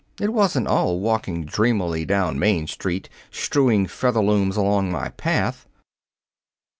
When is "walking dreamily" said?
0.99-2.05